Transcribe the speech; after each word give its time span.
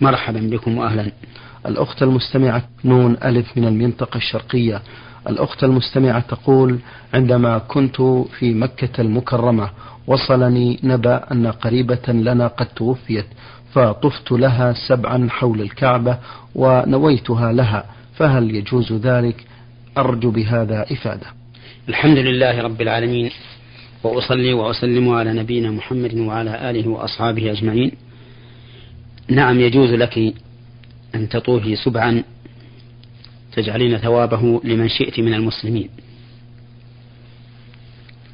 مرحبا 0.00 0.40
بكم 0.40 0.78
وأهلا. 0.78 1.12
الأخت 1.66 2.02
المستمعة 2.02 2.62
نون 2.84 3.16
ألف 3.24 3.56
من 3.56 3.64
المنطقة 3.64 4.16
الشرقية. 4.16 4.82
الأخت 5.28 5.64
المستمعة 5.64 6.20
تقول 6.20 6.78
عندما 7.14 7.58
كنت 7.58 7.96
في 8.38 8.54
مكة 8.54 9.00
المكرمة 9.00 9.70
وصلني 10.06 10.78
نبأ 10.82 11.32
أن 11.32 11.46
قريبة 11.46 12.08
لنا 12.08 12.46
قد 12.46 12.66
توفيت 12.66 13.26
فطفت 13.72 14.32
لها 14.32 14.74
سبعا 14.88 15.28
حول 15.30 15.60
الكعبة 15.60 16.18
ونويتها 16.54 17.52
لها 17.52 17.84
فهل 18.16 18.54
يجوز 18.54 18.92
ذلك؟ 18.92 19.44
أرجو 19.98 20.30
بهذا 20.30 20.82
إفادة. 20.92 21.26
الحمد 21.88 22.18
لله 22.18 22.62
رب 22.62 22.80
العالمين 22.80 23.30
وأصلي 24.04 24.52
وأسلم 24.52 25.08
على 25.08 25.32
نبينا 25.32 25.70
محمد 25.70 26.14
وعلى 26.14 26.70
آله 26.70 26.88
وأصحابه 26.88 27.50
أجمعين. 27.50 27.92
نعم 29.30 29.60
يجوز 29.60 29.90
لك 29.90 30.34
أن 31.14 31.28
تطوفي 31.28 31.76
سبعا 31.76 32.22
تجعلين 33.52 33.98
ثوابه 33.98 34.60
لمن 34.64 34.88
شئت 34.88 35.20
من 35.20 35.34
المسلمين. 35.34 35.88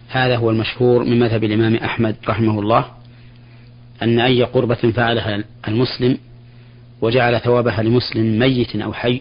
هذا 0.09 0.37
هو 0.37 0.51
المشهور 0.51 1.05
من 1.05 1.19
مذهب 1.19 1.45
الإمام 1.45 1.75
أحمد 1.75 2.17
رحمه 2.29 2.61
الله 2.61 2.85
أن 4.03 4.21
أي 4.21 4.43
قربة 4.43 4.75
فعلها 4.75 5.45
المسلم 5.69 6.19
وجعل 7.01 7.41
ثوابها 7.41 7.83
لمسلم 7.83 8.39
ميت 8.39 8.77
أو 8.77 8.93
حي 8.93 9.21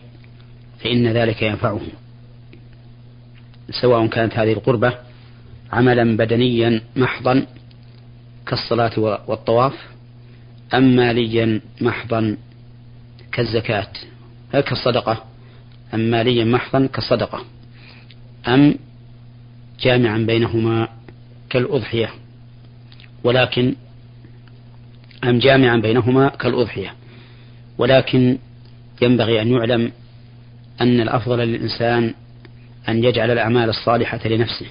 فإن 0.80 1.08
ذلك 1.08 1.42
ينفعه. 1.42 1.81
سواء 3.81 4.08
كانت 4.08 4.34
هذه 4.34 4.53
القربة 4.53 4.94
عملا 5.72 6.17
بدنيا 6.17 6.81
محضا 6.95 7.45
كالصلاة 8.48 9.00
والطواف 9.28 9.95
أم 10.74 10.96
ماليا 10.96 11.62
محضا 11.82 12.38
كالزكاة 13.32 13.88
كالصدقة. 14.54 15.23
أم 15.94 16.00
ماليا 16.00 16.45
محضا 16.45 16.86
كالصدقة. 16.86 17.45
أم 18.48 18.76
جامعا 19.80 20.17
بينهما 20.17 20.88
كالأضحية. 21.50 22.09
ولكن 23.23 23.76
أم 25.23 25.39
جامعا 25.39 25.78
بينهما 25.78 26.30
كالأضحية. 26.30 26.94
ولكن 27.78 28.38
ينبغي 29.02 29.42
أن 29.42 29.52
يعلم 29.52 29.92
أن 30.82 31.02
الأفضل 31.02 31.39
للإنسان 31.39 32.14
أن 32.89 33.04
يجعل 33.04 33.32
الأعمال 33.32 33.70
الصالحة 33.70 34.28
لنفسه 34.28 34.66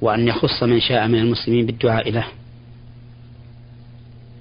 وأن 0.00 0.28
يخص 0.28 0.62
من 0.62 0.80
شاء 0.80 1.08
من 1.08 1.18
المسلمين 1.18 1.66
بالدعاء 1.66 2.10
له. 2.10 2.26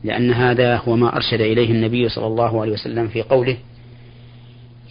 لأن 0.04 0.32
هذا 0.34 0.78
هو 0.78 0.96
ما 0.96 1.16
أرشد 1.16 1.42
إليه 1.42 1.72
النبي 1.72 2.10
صلى 2.10 2.28
الله 2.28 2.62
عليه 2.62 2.72
وسلم 2.72 3.08
في 3.08 3.22
قوله 3.22 3.58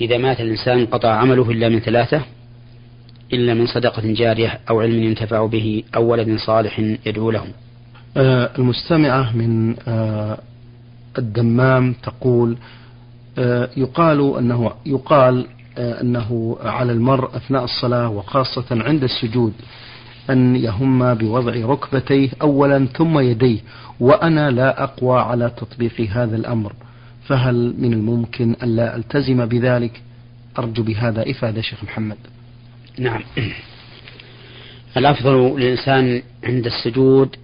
إذا 0.01 0.19
مات 0.19 0.41
الإنسان 0.41 0.87
قطع 0.87 1.11
عمله 1.11 1.51
إلا 1.51 1.69
من 1.69 1.81
ثلاثة 1.81 2.23
إلا 3.33 3.55
من 3.55 3.67
صدقة 3.67 4.03
جارية 4.05 4.61
أو 4.71 4.81
علم 4.81 5.03
ينتفع 5.03 5.47
به 5.47 5.83
أو 5.97 6.07
ولد 6.07 6.39
صالح 6.39 6.81
يدعو 7.07 7.31
له. 7.31 7.45
آه 8.17 8.51
المستمعة 8.59 9.37
من 9.37 9.77
آه 9.89 10.39
الدمام 11.19 11.93
تقول 11.93 12.57
آه 13.39 13.69
يقال 13.77 14.39
أنه 14.39 14.73
يقال 14.87 15.47
آه، 15.79 16.01
أنه 16.01 16.59
على 16.61 16.93
المرء 16.93 17.37
أثناء 17.37 17.65
الصلاة 17.65 18.09
وخاصة 18.09 18.65
عند 18.71 19.03
السجود. 19.05 19.53
أن 20.31 20.57
يهم 20.57 21.15
بوضع 21.15 21.53
ركبتيه 21.53 22.31
أولا 22.43 22.87
ثم 22.87 23.19
يديه 23.19 23.59
وأنا 24.01 24.51
لا 24.51 24.83
أقوى 24.83 25.21
على 25.21 25.51
تطبيق 25.57 26.01
هذا 26.01 26.37
الأمر. 26.37 26.73
فهل 27.27 27.75
من 27.79 27.93
الممكن 27.93 28.57
ألا 28.63 28.97
ألتزم 28.97 29.47
بذلك؟ 29.47 30.03
أرجو 30.59 30.83
بهذا 30.83 31.31
إفادة 31.31 31.61
شيخ 31.61 31.85
محمد. 31.85 32.17
نعم. 32.99 33.23
الأفضل 34.97 35.61
للإنسان 35.61 36.23
عند 36.45 36.67
السجود 36.67 37.37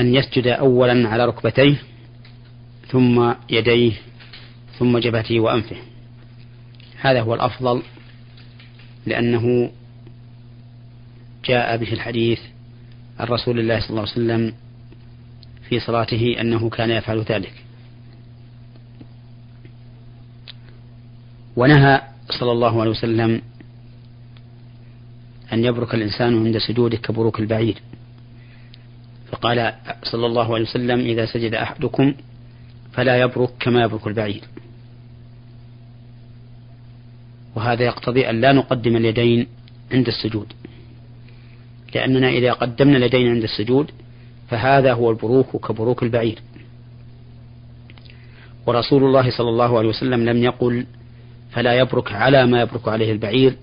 أن 0.00 0.14
يسجد 0.14 0.46
أولا 0.46 1.08
على 1.08 1.26
ركبتيه 1.26 1.76
ثم 2.88 3.32
يديه 3.50 3.92
ثم 4.78 4.98
جبهته 4.98 5.40
وأنفه. 5.40 5.76
هذا 7.00 7.20
هو 7.20 7.34
الأفضل 7.34 7.82
لأنه 9.06 9.70
جاء 11.44 11.76
به 11.76 11.92
الحديث 11.92 12.40
عن 13.18 13.26
رسول 13.26 13.60
الله 13.60 13.80
صلى 13.80 13.90
الله 13.90 14.00
عليه 14.00 14.12
وسلم 14.12 14.54
في 15.68 15.80
صلاته 15.80 16.36
أنه 16.40 16.70
كان 16.70 16.90
يفعل 16.90 17.18
ذلك. 17.22 17.52
ونهى 21.56 22.00
صلى 22.30 22.52
الله 22.52 22.80
عليه 22.80 22.90
وسلم 22.90 23.42
أن 25.52 25.64
يبرك 25.64 25.94
الإنسان 25.94 26.46
عند 26.46 26.58
سجوده 26.58 26.96
كبروك 26.96 27.40
البعير. 27.40 27.82
فقال 29.32 29.74
صلى 30.02 30.26
الله 30.26 30.54
عليه 30.54 30.64
وسلم 30.64 31.00
إذا 31.00 31.26
سجد 31.26 31.54
أحدكم 31.54 32.14
فلا 32.92 33.20
يبرك 33.20 33.50
كما 33.60 33.82
يبرك 33.82 34.06
البعير. 34.06 34.42
وهذا 37.54 37.84
يقتضي 37.84 38.30
أن 38.30 38.40
لا 38.40 38.52
نقدم 38.52 38.96
اليدين 38.96 39.46
عند 39.92 40.06
السجود. 40.06 40.52
لأننا 41.94 42.28
إذا 42.28 42.52
قدمنا 42.52 42.96
اليدين 42.96 43.30
عند 43.30 43.42
السجود 43.42 43.90
فهذا 44.48 44.92
هو 44.92 45.10
البروك 45.10 45.66
كبروك 45.66 46.02
البعير. 46.02 46.38
ورسول 48.66 49.04
الله 49.04 49.30
صلى 49.30 49.48
الله 49.48 49.78
عليه 49.78 49.88
وسلم 49.88 50.24
لم 50.28 50.42
يقل 50.42 50.86
فلا 51.50 51.74
يبرك 51.74 52.12
على 52.12 52.46
ما 52.46 52.60
يبرك 52.60 52.88
عليه 52.88 53.12
البعير 53.12 53.56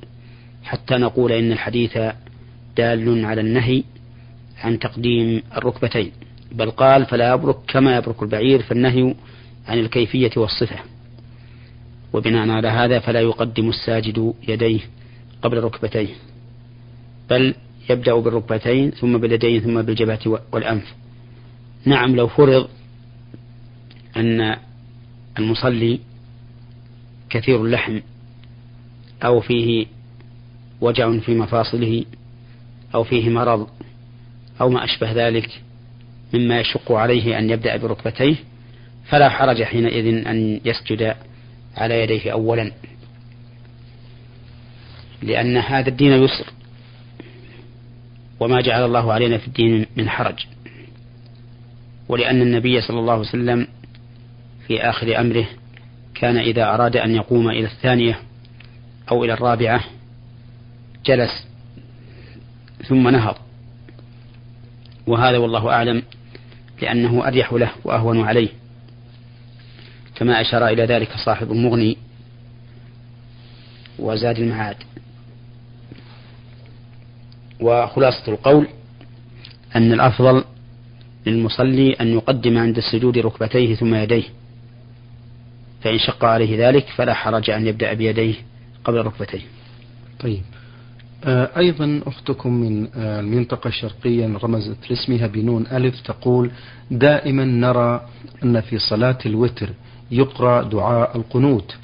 حتى 0.63 0.95
نقول 0.95 1.31
إن 1.31 1.51
الحديث 1.51 1.97
دال 2.77 3.25
على 3.25 3.41
النهي 3.41 3.83
عن 4.63 4.79
تقديم 4.79 5.43
الركبتين. 5.57 6.11
بل 6.51 6.71
قال 6.71 7.05
فلا 7.05 7.33
يبرك 7.33 7.57
كما 7.67 7.97
يبرك 7.97 8.23
البعير 8.23 8.61
فالنهي 8.61 9.15
عن 9.67 9.79
الكيفية 9.79 10.31
والصفة. 10.37 10.75
وبناء 12.13 12.49
على 12.49 12.67
هذا 12.67 12.99
فلا 12.99 13.21
يقدم 13.21 13.69
الساجد 13.69 14.33
يديه 14.47 14.79
قبل 15.41 15.63
ركبتيه. 15.63 16.15
بل 17.29 17.55
يبدأ 17.89 18.15
بالركبتين 18.15 18.91
ثم 18.91 19.17
باليدين 19.17 19.61
ثم 19.61 19.81
بالجبهة 19.81 20.41
والأنف. 20.51 20.93
نعم 21.85 22.15
لو 22.15 22.27
فرض 22.27 22.67
أن 24.17 24.57
المصلي 25.39 25.99
كثير 27.29 27.65
اللحم 27.65 27.99
أو 29.23 29.39
فيه 29.39 29.85
وجع 30.81 31.19
في 31.19 31.35
مفاصله 31.35 32.05
أو 32.95 33.03
فيه 33.03 33.29
مرض 33.29 33.67
أو 34.61 34.69
ما 34.69 34.83
أشبه 34.83 35.11
ذلك 35.11 35.61
مما 36.33 36.59
يشق 36.59 36.91
عليه 36.91 37.39
أن 37.39 37.49
يبدأ 37.49 37.77
بركبتيه 37.77 38.35
فلا 39.05 39.29
حرج 39.29 39.63
حينئذ 39.63 40.27
أن 40.27 40.59
يسجد 40.65 41.15
على 41.77 42.03
يديه 42.03 42.31
أولا. 42.31 42.71
لأن 45.23 45.57
هذا 45.57 45.89
الدين 45.89 46.11
يسر. 46.11 46.45
وما 48.39 48.61
جعل 48.61 48.85
الله 48.85 49.13
علينا 49.13 49.37
في 49.37 49.47
الدين 49.47 49.85
من 49.95 50.09
حرج. 50.09 50.45
ولأن 52.09 52.41
النبي 52.41 52.81
صلى 52.81 52.99
الله 52.99 53.11
عليه 53.11 53.21
وسلم 53.21 53.67
في 54.67 54.81
آخر 54.81 55.19
أمره 55.21 55.45
كان 56.15 56.37
إذا 56.37 56.73
أراد 56.73 56.97
أن 56.97 57.15
يقوم 57.15 57.49
إلى 57.49 57.65
الثانية 57.65 58.19
أو 59.11 59.23
إلى 59.23 59.33
الرابعة 59.33 59.83
جلس 61.05 61.47
ثم 62.87 63.07
نهض. 63.09 63.35
وهذا 65.07 65.37
والله 65.37 65.69
أعلم 65.69 66.03
لأنه 66.81 67.27
أريح 67.27 67.53
له 67.53 67.71
وأهون 67.83 68.21
عليه. 68.21 68.49
كما 70.15 70.41
أشار 70.41 70.67
إلى 70.67 70.85
ذلك 70.85 71.09
صاحب 71.25 71.51
المغني 71.51 71.97
وزاد 73.99 74.39
المعاد. 74.39 74.75
وخلاصة 77.59 78.31
القول 78.33 78.67
أن 79.75 79.93
الأفضل 79.93 80.43
للمصلي 81.25 81.93
أن 81.93 82.07
يقدم 82.07 82.57
عند 82.57 82.77
السجود 82.77 83.17
ركبتيه 83.17 83.75
ثم 83.75 83.95
يديه 83.95 84.23
فإن 85.81 85.99
شق 85.99 86.25
عليه 86.25 86.67
ذلك 86.67 86.85
فلا 86.95 87.13
حرج 87.13 87.49
أن 87.49 87.67
يبدأ 87.67 87.93
بيديه 87.93 88.35
قبل 88.83 88.97
ركبتيه. 88.97 89.41
طيب. 90.19 90.41
آه، 91.23 91.49
أيضا 91.57 92.01
أختكم 92.07 92.53
من 92.53 92.87
آه، 92.95 93.19
المنطقة 93.19 93.67
الشرقية 93.67 94.37
رمزت 94.43 94.89
لاسمها 94.89 95.27
بنون 95.27 95.67
ألف 95.71 96.01
تقول 96.01 96.51
دائما 96.91 97.45
نرى 97.45 98.07
أن 98.43 98.61
في 98.61 98.79
صلاة 98.79 99.17
الوتر 99.25 99.69
يقرأ 100.11 100.63
دعاء 100.63 101.17
القنوت 101.17 101.75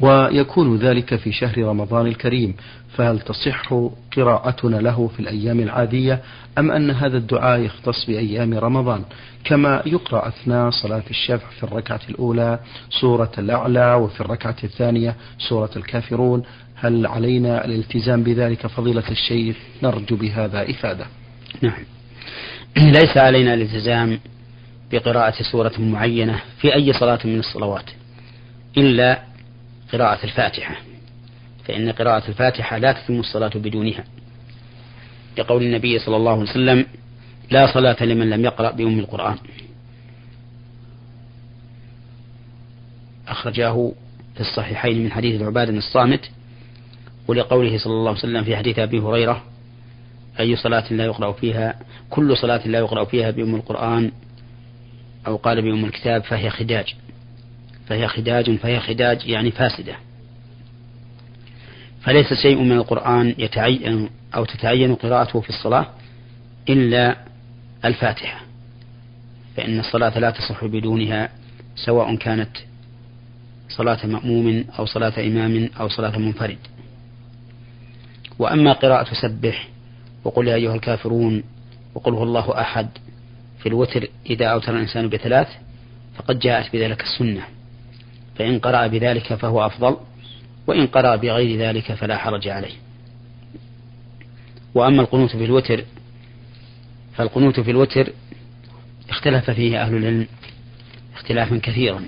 ويكون 0.00 0.76
ذلك 0.76 1.16
في 1.16 1.32
شهر 1.32 1.58
رمضان 1.58 2.06
الكريم 2.06 2.54
فهل 2.96 3.20
تصح 3.20 3.74
قراءتنا 4.16 4.76
له 4.76 5.08
في 5.08 5.20
الأيام 5.20 5.60
العادية 5.60 6.20
أم 6.58 6.70
أن 6.70 6.90
هذا 6.90 7.16
الدعاء 7.16 7.60
يختص 7.60 8.04
بأيام 8.06 8.54
رمضان؟ 8.54 9.04
كما 9.44 9.82
يقرأ 9.86 10.28
أثناء 10.28 10.70
صلاة 10.70 11.02
الشفع 11.10 11.50
في 11.50 11.62
الركعة 11.62 12.00
الأولى 12.08 12.58
سورة 13.00 13.32
الأعلى 13.38 13.94
وفي 13.94 14.20
الركعة 14.20 14.56
الثانية 14.64 15.14
سورة 15.48 15.70
الكافرون. 15.76 16.42
هل 16.74 17.06
علينا 17.06 17.64
الالتزام 17.64 18.22
بذلك 18.22 18.66
فضيلة 18.66 19.10
الشيخ؟ 19.10 19.56
نرجو 19.82 20.16
بهذا 20.16 20.70
إفادة. 20.70 21.06
نعم. 21.62 21.84
ليس 22.76 23.16
علينا 23.16 23.54
الالتزام 23.54 24.20
بقراءة 24.92 25.42
سورة 25.52 25.72
معينة 25.78 26.40
في 26.60 26.74
أي 26.74 26.92
صلاة 26.92 27.18
من 27.24 27.38
الصلوات 27.38 27.90
إلا 28.76 29.22
قراءة 29.92 30.24
الفاتحة. 30.24 30.87
فإن 31.68 31.92
قراءة 31.92 32.28
الفاتحة 32.28 32.78
لا 32.78 32.92
تتم 32.92 33.20
الصلاة 33.20 33.50
بدونها. 33.54 34.04
لقول 35.38 35.62
النبي 35.62 35.98
صلى 35.98 36.16
الله 36.16 36.32
عليه 36.32 36.42
وسلم 36.42 36.86
لا 37.50 37.74
صلاة 37.74 38.04
لمن 38.04 38.30
لم 38.30 38.44
يقرأ 38.44 38.70
بأم 38.70 38.98
القرآن. 38.98 39.36
أخرجاه 43.28 43.92
في 44.34 44.40
الصحيحين 44.40 45.04
من 45.04 45.12
حديث 45.12 45.40
العباد 45.40 45.68
الصامت 45.68 46.30
ولقوله 47.28 47.78
صلى 47.78 47.92
الله 47.92 48.08
عليه 48.08 48.18
وسلم 48.18 48.44
في 48.44 48.56
حديث 48.56 48.78
أبي 48.78 48.98
هريرة 48.98 49.44
أي 50.40 50.56
صلاة 50.56 50.92
لا 50.92 51.04
يقرأ 51.04 51.32
فيها 51.32 51.80
كل 52.10 52.36
صلاة 52.36 52.68
لا 52.68 52.78
يقرأ 52.78 53.04
فيها 53.04 53.30
بأم 53.30 53.54
القرآن 53.54 54.12
أو 55.26 55.36
قال 55.36 55.62
بأم 55.62 55.84
الكتاب 55.84 56.22
فهي 56.22 56.50
خداج. 56.50 56.94
فهي 57.86 58.08
خداج 58.08 58.56
فهي 58.56 58.80
خداج 58.80 59.26
يعني 59.26 59.50
فاسدة. 59.50 60.07
فليس 62.02 62.32
شيء 62.42 62.62
من 62.62 62.72
القرآن 62.72 63.34
يتعين 63.38 64.10
أو 64.34 64.44
تتعين 64.44 64.94
قراءته 64.94 65.40
في 65.40 65.48
الصلاة 65.48 65.86
إلا 66.68 67.16
الفاتحة 67.84 68.40
فإن 69.56 69.78
الصلاة 69.78 70.18
لا 70.18 70.30
تصح 70.30 70.64
بدونها 70.64 71.28
سواء 71.76 72.16
كانت 72.16 72.56
صلاة 73.68 74.06
مأموم 74.06 74.64
أو 74.78 74.86
صلاة 74.86 75.12
إمام 75.18 75.70
أو 75.80 75.88
صلاة 75.88 76.18
منفرد. 76.18 76.58
وأما 78.38 78.72
قراءة 78.72 79.14
سبح 79.14 79.68
وقل 80.24 80.48
يا 80.48 80.54
أيها 80.54 80.74
الكافرون 80.74 81.42
وقل 81.94 82.14
هو 82.14 82.22
الله 82.22 82.60
أحد 82.60 82.88
في 83.58 83.68
الوتر 83.68 84.08
إذا 84.30 84.46
أوتر 84.46 84.76
الإنسان 84.76 85.08
بثلاث 85.08 85.48
فقد 86.16 86.38
جاءت 86.38 86.72
بذلك 86.72 87.02
السنة 87.02 87.42
فإن 88.38 88.58
قرأ 88.58 88.86
بذلك 88.86 89.34
فهو 89.34 89.66
أفضل. 89.66 89.96
وإن 90.68 90.86
قرأ 90.86 91.16
بغير 91.16 91.58
ذلك 91.58 91.92
فلا 91.92 92.16
حرج 92.16 92.48
عليه. 92.48 92.74
وأما 94.74 95.02
القنوت 95.02 95.36
في 95.36 95.44
الوتر 95.44 95.84
فالقنوت 97.16 97.60
في 97.60 97.70
الوتر 97.70 98.12
اختلف 99.10 99.50
فيه 99.50 99.82
أهل 99.82 99.96
العلم 99.96 100.26
اختلافا 101.14 101.60
كثيرا. 101.62 102.04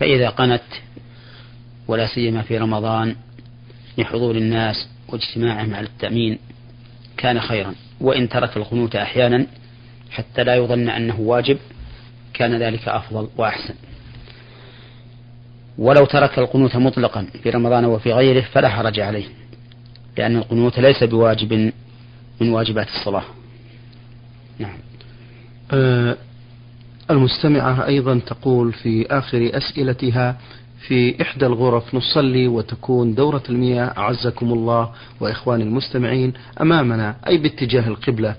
فإذا 0.00 0.28
قنت 0.28 0.62
ولا 1.88 2.06
سيما 2.06 2.42
في 2.42 2.58
رمضان 2.58 3.16
لحضور 3.98 4.36
الناس 4.36 4.88
واجتماعهم 5.08 5.74
على 5.74 5.86
التأمين 5.86 6.38
كان 7.16 7.40
خيرا. 7.40 7.74
وإن 8.00 8.28
ترك 8.28 8.56
القنوت 8.56 8.96
أحيانا 8.96 9.46
حتى 10.10 10.44
لا 10.44 10.56
يظن 10.56 10.88
أنه 10.88 11.20
واجب 11.20 11.58
كان 12.34 12.62
ذلك 12.62 12.88
أفضل 12.88 13.28
وأحسن. 13.36 13.74
ولو 15.78 16.04
ترك 16.04 16.38
القنوت 16.38 16.76
مطلقا 16.76 17.26
في 17.42 17.50
رمضان 17.50 17.84
وفي 17.84 18.12
غيره 18.12 18.40
فلا 18.40 18.68
حرج 18.68 19.00
عليه 19.00 19.24
لأن 20.18 20.36
القنوت 20.36 20.78
ليس 20.78 21.04
بواجب 21.04 21.72
من 22.40 22.50
واجبات 22.50 22.88
الصلاة. 22.88 23.24
نعم. 24.58 24.78
أه 25.72 26.16
المستمعة 27.10 27.86
أيضا 27.86 28.18
تقول 28.18 28.72
في 28.72 29.06
آخر 29.10 29.50
أسئلتها 29.54 30.38
في 30.86 31.22
إحدى 31.22 31.46
الغرف 31.46 31.94
نصلي 31.94 32.48
وتكون 32.48 33.14
دورة 33.14 33.42
المياه 33.48 33.92
أعزكم 33.98 34.52
الله 34.52 34.90
وإخواني 35.20 35.62
المستمعين 35.62 36.32
أمامنا 36.60 37.16
أي 37.26 37.38
باتجاه 37.38 37.88
القبلة؟ 37.88 38.34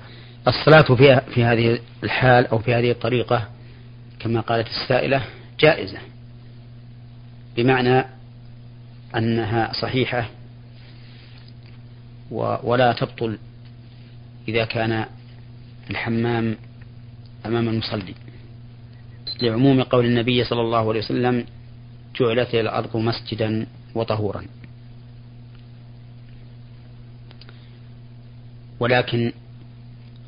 الصلاة 0.48 0.96
في, 0.96 1.22
في 1.34 1.44
هذه 1.44 1.80
الحال 2.04 2.48
أو 2.48 2.60
في 2.60 2.74
هذه 2.74 2.92
الطريقة 2.92 3.48
كما 4.20 4.42
قالت 4.42 4.68
السائلة 4.68 5.22
جائزة. 5.60 5.98
بمعنى 7.58 8.06
أنها 9.16 9.74
صحيحة 9.82 10.30
ولا 12.64 12.94
تبطل 12.94 13.38
إذا 14.48 14.66
كان 14.66 15.06
الحمام 15.90 16.58
أمام 17.46 17.70
المصلي. 17.70 18.14
لعموم 19.42 19.84
قول 19.84 20.06
النبي 20.06 20.44
صلى 20.44 20.62
الله 20.62 20.90
عليه 20.90 21.00
وسلم 21.00 21.46
جعلت 22.20 22.56
الأرض 22.56 22.98
مسجدا 22.98 23.68
وطهورا. 23.96 24.44
ولكن 28.80 29.32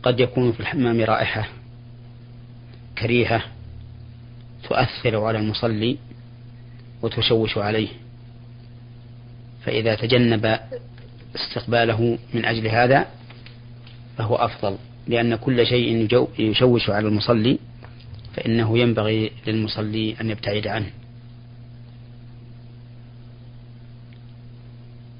قد 0.03 0.19
يكون 0.19 0.51
في 0.51 0.59
الحمام 0.59 1.01
رائحة 1.01 1.49
كريهة 2.97 3.43
تؤثر 4.63 5.23
على 5.23 5.39
المصلي 5.39 5.97
وتشوش 7.01 7.57
عليه. 7.57 7.87
فإذا 9.65 9.95
تجنب 9.95 10.59
استقباله 11.35 12.17
من 12.33 12.45
أجل 12.45 12.67
هذا 12.67 13.05
فهو 14.17 14.35
أفضل 14.35 14.77
لأن 15.07 15.35
كل 15.35 15.67
شيء 15.67 16.07
يشوش 16.39 16.89
على 16.89 17.07
المصلي 17.07 17.59
فإنه 18.35 18.77
ينبغي 18.77 19.31
للمصلي 19.47 20.15
أن 20.21 20.29
يبتعد 20.29 20.67
عنه. 20.67 20.91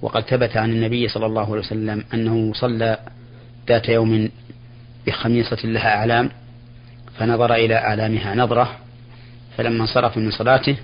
وقد 0.02 0.24
ثبت 0.24 0.58
عن 0.58 0.72
النبي 0.72 1.08
صلى 1.08 1.26
الله 1.26 1.46
عليه 1.46 1.60
وسلم 1.60 2.04
أنه 2.14 2.54
صلى 2.54 3.00
ذات 3.68 3.90
يوم 3.90 4.30
بخميصة 5.08 5.58
لها 5.64 5.96
أعلام 5.96 6.30
فنظر 7.18 7.54
إلى 7.54 7.76
أعلامها 7.76 8.36
نظرة 8.36 8.78
فلما 9.58 9.82
انصرف 9.82 10.18
من 10.18 10.32
صلاته 10.32 10.78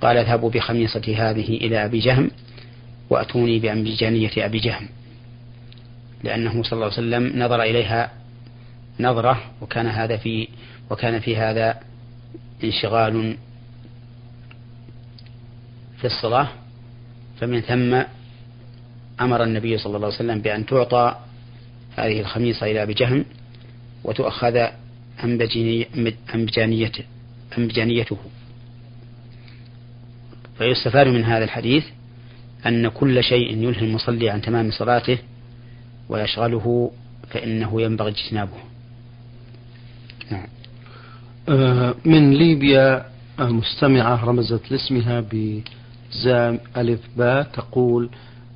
قال 0.00 0.16
اذهبوا 0.16 0.50
بخميصتي 0.50 1.16
هذه 1.16 1.56
إلى 1.56 1.84
أبي 1.84 1.98
جهم 1.98 2.30
وأتوني 3.10 3.58
بأنبجانية 3.58 4.30
أبي 4.38 4.58
جهم 4.58 4.88
لأنه 6.24 6.62
صلى 6.62 6.72
الله 6.72 6.84
عليه 6.84 6.94
وسلم 6.94 7.42
نظر 7.42 7.62
إليها 7.62 8.12
نظرة 9.00 9.40
وكان 9.60 9.86
هذا 9.86 10.16
في 10.16 10.48
وكان 10.90 11.20
في 11.20 11.36
هذا 11.36 11.80
انشغال 12.64 13.36
في 15.98 16.06
الصلاة 16.06 16.48
فمن 17.40 17.60
ثم 17.60 18.02
أمر 19.20 19.42
النبي 19.42 19.78
صلى 19.78 19.96
الله 19.96 20.06
عليه 20.06 20.16
وسلم 20.16 20.40
بأن 20.40 20.66
تعطى 20.66 21.16
هذه 21.96 22.20
الخميصة 22.20 22.66
إلى 22.66 22.82
أبي 22.82 22.94
جهم 22.94 23.24
وتؤخذ 24.04 24.66
أنبجانيته. 27.58 28.16
فيستفاد 30.60 31.08
من 31.08 31.24
هذا 31.24 31.44
الحديث 31.44 31.84
أن 32.66 32.88
كل 32.88 33.24
شيء 33.24 33.56
يلهي 33.56 33.86
المصلي 33.86 34.30
عن 34.30 34.42
تمام 34.42 34.70
صلاته 34.70 35.18
ويشغله 36.08 36.90
فإنه 37.30 37.82
ينبغي 37.82 38.10
اجتنابه 38.10 38.56
نعم. 40.30 40.46
آه، 41.48 41.94
من 42.04 42.34
ليبيا 42.34 43.06
مستمعة 43.38 44.24
رمزت 44.24 44.70
لاسمها 44.70 45.20
بزام 45.20 46.58
ألف 46.76 47.00
باء 47.16 47.42
تقول 47.42 48.10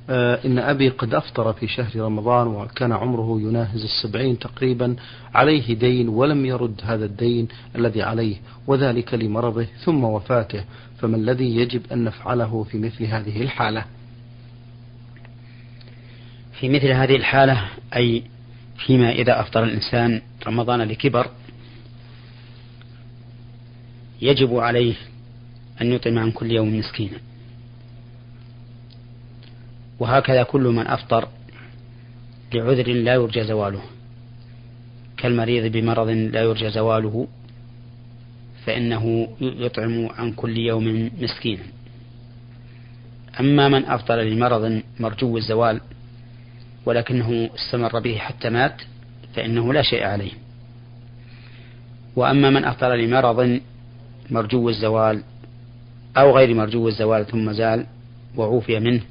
إن 0.09 0.59
أبي 0.59 0.89
قد 0.89 1.13
أفطر 1.13 1.53
في 1.53 1.67
شهر 1.67 1.95
رمضان 1.95 2.47
وكان 2.47 2.91
عمره 2.91 3.41
يناهز 3.41 3.83
السبعين 3.83 4.39
تقريبا 4.39 4.95
عليه 5.33 5.73
دين 5.75 6.09
ولم 6.09 6.45
يرد 6.45 6.81
هذا 6.83 7.05
الدين 7.05 7.47
الذي 7.75 8.01
عليه 8.01 8.35
وذلك 8.67 9.13
لمرضه 9.13 9.67
ثم 9.83 10.03
وفاته 10.03 10.63
فما 10.99 11.17
الذي 11.17 11.55
يجب 11.55 11.81
أن 11.91 12.03
نفعله 12.03 12.63
في 12.63 12.77
مثل 12.77 13.03
هذه 13.03 13.41
الحالة؟ 13.41 13.85
في 16.59 16.69
مثل 16.69 16.87
هذه 16.87 17.15
الحالة 17.15 17.61
أي 17.95 18.23
فيما 18.77 19.11
إذا 19.11 19.39
أفطر 19.39 19.63
الإنسان 19.63 20.21
رمضان 20.47 20.81
لكبر 20.81 21.27
يجب 24.21 24.55
عليه 24.57 24.95
أن 25.81 25.91
يطعم 25.91 26.19
عن 26.19 26.31
كل 26.31 26.51
يوم 26.51 26.79
مسكينا. 26.79 27.17
وهكذا 29.99 30.43
كل 30.43 30.61
من 30.61 30.87
أفطر 30.87 31.27
لعذر 32.53 32.93
لا 32.93 33.13
يرجى 33.13 33.43
زواله. 33.43 33.81
كالمريض 35.17 35.71
بمرض 35.71 36.09
لا 36.09 36.41
يرجى 36.41 36.69
زواله 36.69 37.27
فإنه 38.65 39.27
يطعم 39.41 40.09
عن 40.17 40.31
كل 40.31 40.57
يوم 40.57 41.11
مسكينا. 41.21 41.63
أما 43.39 43.69
من 43.69 43.85
أفطر 43.85 44.21
لمرض 44.21 44.81
مرجو 44.99 45.37
الزوال 45.37 45.81
ولكنه 46.85 47.49
استمر 47.55 47.99
به 47.99 48.17
حتى 48.17 48.49
مات 48.49 48.81
فإنه 49.35 49.73
لا 49.73 49.81
شيء 49.81 50.03
عليه. 50.03 50.31
وأما 52.15 52.49
من 52.49 52.65
أفطر 52.65 52.95
لمرض 52.95 53.59
مرجو 54.31 54.69
الزوال 54.69 55.23
أو 56.17 56.37
غير 56.37 56.53
مرجو 56.53 56.87
الزوال 56.87 57.25
ثم 57.25 57.51
زال 57.51 57.85
وعوفي 58.35 58.79
منه 58.79 59.01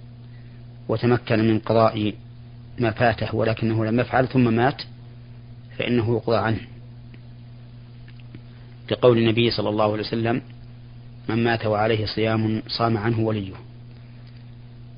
وتمكن 0.88 1.48
من 1.48 1.58
قضاء 1.58 2.14
ما 2.78 2.90
فاته 2.90 3.34
ولكنه 3.34 3.84
لم 3.84 4.00
يفعل 4.00 4.28
ثم 4.28 4.54
مات 4.54 4.82
فإنه 5.78 6.16
يقضى 6.16 6.36
عنه. 6.36 6.60
لقول 8.90 9.18
النبي 9.18 9.50
صلى 9.50 9.68
الله 9.68 9.92
عليه 9.92 10.02
وسلم 10.02 10.42
من 11.28 11.44
مات 11.44 11.66
وعليه 11.66 12.06
صيام 12.06 12.62
صام 12.68 12.96
عنه 12.96 13.20
وليه. 13.20 13.52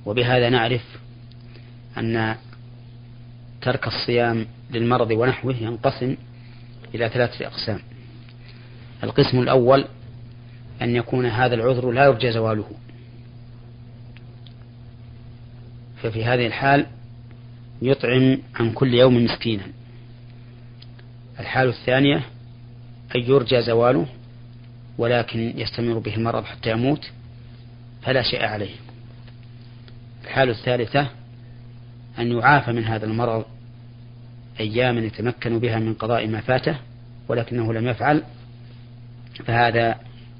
وبهذا 0.06 0.48
نعرف 0.48 0.84
أن 1.98 2.36
ترك 3.62 3.86
الصيام 3.86 4.46
للمرض 4.70 5.10
ونحوه 5.10 5.56
ينقسم 5.56 6.16
إلى 6.94 7.08
ثلاثة 7.08 7.46
أقسام. 7.46 7.78
القسم 9.04 9.40
الأول 9.40 9.84
أن 10.82 10.96
يكون 10.96 11.26
هذا 11.26 11.54
العذر 11.54 11.90
لا 11.90 12.04
يرجى 12.04 12.32
زواله. 12.32 12.70
ففي 16.02 16.24
هذه 16.24 16.46
الحال 16.46 16.86
يطعم 17.82 18.38
عن 18.54 18.72
كل 18.72 18.94
يوم 18.94 19.24
مسكينا. 19.24 19.62
الحال 21.40 21.68
الثانية 21.68 22.16
أن 23.16 23.20
يرجى 23.20 23.62
زواله 23.62 24.06
ولكن 24.98 25.52
يستمر 25.56 25.98
به 25.98 26.14
المرض 26.14 26.44
حتى 26.44 26.70
يموت 26.70 27.10
فلا 28.02 28.22
شيء 28.22 28.44
عليه. 28.44 28.74
الحال 30.24 30.50
الثالثة 30.50 31.08
أن 32.18 32.32
يعافى 32.32 32.72
من 32.72 32.84
هذا 32.84 33.06
المرض 33.06 33.44
أياما 34.60 35.00
يتمكن 35.00 35.58
بها 35.58 35.78
من 35.78 35.94
قضاء 35.94 36.26
ما 36.26 36.40
فاته 36.40 36.76
ولكنه 37.28 37.72
لم 37.72 37.88
يفعل 37.88 38.22
فهذا 39.44 39.98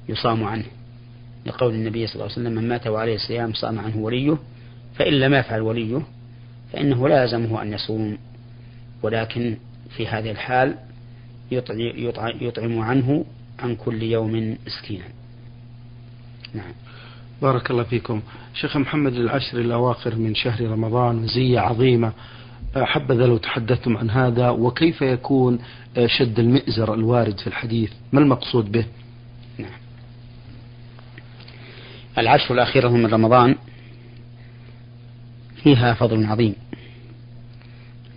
يصام 0.09 0.43
عنه. 0.43 0.65
لقول 1.45 1.73
النبي 1.73 2.07
صلى 2.07 2.15
الله 2.15 2.23
عليه 2.23 2.33
وسلم 2.33 2.51
من 2.51 2.67
مات 2.69 2.87
وعليه 2.87 3.17
صيام 3.17 3.53
صام 3.53 3.79
عنه 3.79 3.97
وليه. 3.97 4.37
فإن 4.97 5.13
لم 5.13 5.33
يفعل 5.33 5.61
وليه 5.61 6.01
فإنه 6.73 7.07
لا 7.07 7.21
يلزمه 7.21 7.61
أن 7.61 7.73
يصوم. 7.73 8.17
ولكن 9.03 9.57
في 9.89 10.07
هذه 10.07 10.31
الحال 10.31 10.75
يطعم 12.41 12.79
عنه 12.79 13.25
عن 13.59 13.75
كل 13.75 14.03
يوم 14.03 14.57
مسكينا. 14.67 15.05
نعم. 16.53 16.71
بارك 17.41 17.71
الله 17.71 17.83
فيكم. 17.83 18.21
شيخ 18.53 18.77
محمد 18.77 19.13
العشر 19.13 19.57
الأواخر 19.59 20.15
من 20.15 20.35
شهر 20.35 20.61
رمضان 20.61 21.15
مزية 21.15 21.59
عظيمة. 21.59 22.13
حبذا 22.75 23.25
لو 23.25 23.37
تحدثتم 23.37 23.97
عن 23.97 24.09
هذا 24.09 24.49
وكيف 24.49 25.01
يكون 25.01 25.59
شد 26.05 26.39
المئزر 26.39 26.93
الوارد 26.93 27.39
في 27.39 27.47
الحديث؟ 27.47 27.91
ما 28.11 28.19
المقصود 28.19 28.71
به؟ 28.71 28.85
نعم. 29.57 29.71
العشر 32.17 32.53
الأخيرة 32.53 32.89
من 32.89 33.05
رمضان 33.05 33.55
فيها 35.63 35.93
فضل 35.93 36.25
عظيم. 36.25 36.55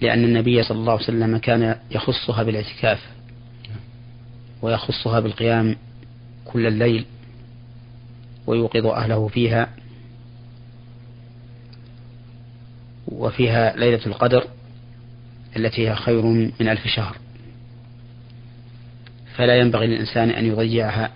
لأن 0.00 0.24
النبي 0.24 0.62
صلى 0.62 0.78
الله 0.78 0.92
عليه 0.92 1.02
وسلم 1.02 1.38
كان 1.38 1.76
يخصها 1.90 2.42
بالإعتكاف 2.42 2.98
ويخصها 4.62 5.20
بالقيام 5.20 5.76
كل 6.44 6.66
الليل 6.66 7.04
ويوقظ 8.46 8.86
أهله 8.86 9.28
فيها 9.28 9.68
وفيها 13.08 13.76
ليلة 13.76 14.06
القدر 14.06 14.44
التي 15.56 15.88
هي 15.88 15.94
خير 15.94 16.22
من 16.60 16.68
ألف 16.68 16.86
شهر. 16.86 17.16
فلا 19.36 19.58
ينبغي 19.58 19.86
للإنسان 19.86 20.30
أن 20.30 20.46
يضيعها 20.46 21.10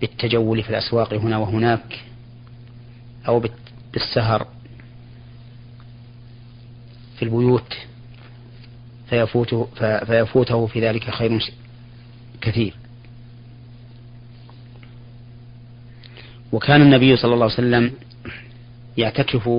بالتجول 0.00 0.62
في 0.62 0.70
الأسواق 0.70 1.14
هنا 1.14 1.38
وهناك 1.38 2.00
أو 3.28 3.42
بالسهر 3.92 4.46
في 7.18 7.24
البيوت 7.24 7.74
فيفوته, 9.10 9.68
فيفوته 10.06 10.66
في 10.66 10.80
ذلك 10.88 11.10
خير 11.10 11.52
كثير. 12.40 12.74
وكان 16.52 16.82
النبي 16.82 17.16
صلى 17.16 17.34
الله 17.34 17.44
عليه 17.44 17.54
وسلم 17.54 17.92
يعتكف 18.98 19.50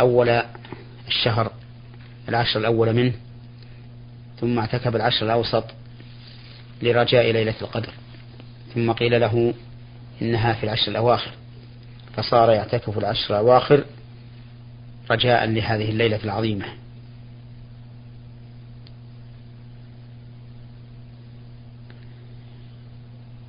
أول 0.00 0.42
الشهر 1.08 1.52
العشر 2.28 2.60
الأول 2.60 2.92
منه 2.92 3.12
ثم 4.40 4.58
اعتكف 4.58 4.96
العشر 4.96 5.26
الأوسط 5.26 5.64
لرجاء 6.82 7.30
ليلة 7.30 7.54
القدر 7.62 7.90
ثم 8.74 8.92
قيل 8.92 9.20
له 9.20 9.54
إنها 10.22 10.52
في 10.52 10.64
العشر 10.64 10.90
الأواخر 10.90 11.30
فصار 12.16 12.50
يعتكف 12.50 12.98
العشر 12.98 13.34
الأواخر 13.34 13.84
رجاء 15.10 15.46
لهذه 15.46 15.90
الليلة 15.90 16.20
العظيمة. 16.24 16.66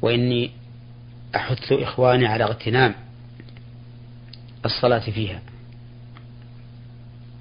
وإني 0.01 0.51
أحث 1.35 1.71
إخواني 1.71 2.27
على 2.27 2.43
اغتنام 2.43 2.95
الصلاة 4.65 4.99
فيها 4.99 5.41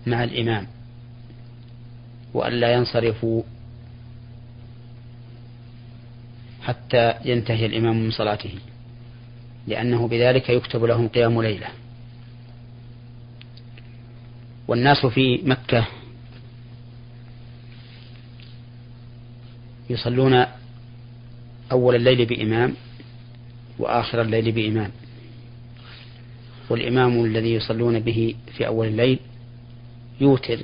مع 0.07 0.25
الإمام 0.25 0.67
وألا 2.35 2.73
ينصرفوا 2.73 3.43
حتى 6.63 7.15
ينتهي 7.25 7.67
الإمام 7.67 7.97
من 8.05 8.11
صلاته 8.11 8.59
لأنه 9.67 10.09
بذلك 10.09 10.49
يكتب 10.49 10.85
لهم 10.85 11.09
قيام 11.09 11.43
ليلة. 11.43 11.67
والناس 14.69 15.07
في 15.07 15.41
مكة 15.45 15.87
يصلون 19.91 20.47
أول 21.73 21.95
الليل 21.95 22.27
بإمام 22.27 22.75
وآخر 23.79 24.23
الليل 24.23 24.53
بإمام. 24.53 24.91
والإمام 26.71 27.25
الذي 27.25 27.55
يصلون 27.55 28.01
به 28.01 28.35
في 28.57 28.67
أول 28.67 28.87
الليل 28.87 29.19
يوتر 30.21 30.59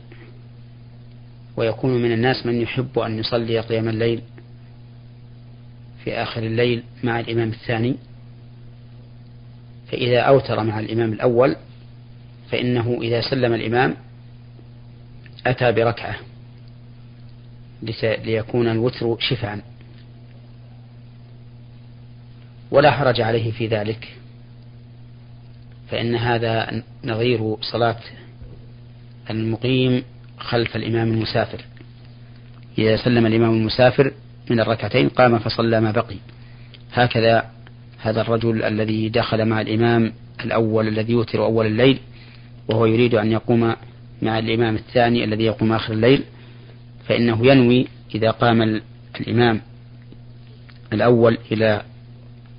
ويكون 1.57 2.03
من 2.03 2.13
الناس 2.13 2.47
من 2.47 2.61
يحب 2.61 2.99
أن 2.99 3.19
يصلي 3.19 3.61
قيام 3.61 3.89
الليل 3.89 4.23
في 6.05 6.13
آخر 6.15 6.43
الليل 6.43 6.83
مع 7.05 7.21
الإمام 7.21 7.49
الثاني. 7.49 7.97
فإذا 9.93 10.21
أوتر 10.21 10.65
مع 10.65 10.81
الإمام 10.81 11.13
الأول 11.13 11.57
فإنه 12.51 12.99
إذا 13.03 13.21
سلم 13.21 13.55
الإمام 13.55 13.97
أتى 15.47 15.73
بركعة 15.73 16.17
ليكون 18.03 18.69
الوتر 18.69 19.17
شفعا 19.21 19.63
ولا 22.71 22.91
حرج 22.91 23.21
عليه 23.21 23.51
في 23.51 23.67
ذلك. 23.67 24.17
فإن 25.91 26.15
هذا 26.17 26.83
نظير 27.05 27.57
صلاة 27.61 27.99
المقيم 29.31 30.03
خلف 30.39 30.77
الإمام 30.77 31.13
المسافر. 31.13 31.65
إذا 32.79 32.97
سلم 32.97 33.27
الإمام 33.27 33.51
المسافر 33.51 34.13
من 34.51 34.61
الركعتين 34.61 35.09
قام 35.09 35.39
فصلى 35.39 35.81
ما 35.81 35.91
بقي. 35.91 36.17
هكذا 36.93 37.51
هذا 37.99 38.21
الرجل 38.21 38.63
الذي 38.63 39.09
دخل 39.09 39.45
مع 39.45 39.61
الإمام 39.61 40.13
الأول 40.45 40.89
الذي 40.89 41.13
يوتر 41.13 41.45
أول 41.45 41.67
الليل 41.67 41.99
وهو 42.71 42.87
يريد 42.87 43.15
أن 43.15 43.33
يقوم 43.33 43.75
مع 44.23 44.39
الإمام 44.39 44.77
الثاني 44.77 45.25
الذي 45.25 45.45
يقوم 45.45 45.73
آخر 45.73 45.93
الليل 45.93 46.23
فإنه 47.09 47.47
ينوي 47.47 47.87
إذا 48.15 48.31
قام 48.31 48.81
الإمام 49.21 49.61
الأول 50.93 51.39
إلى 51.53 51.83